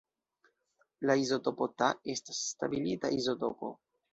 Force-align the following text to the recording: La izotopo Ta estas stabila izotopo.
La 1.09 1.17
izotopo 1.25 1.67
Ta 1.83 1.91
estas 2.15 2.41
stabila 2.49 3.13
izotopo. 3.19 3.75